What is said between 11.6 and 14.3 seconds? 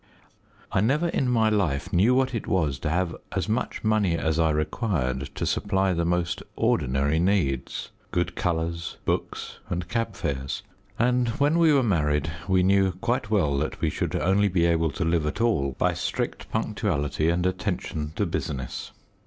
were married we knew quite well that we should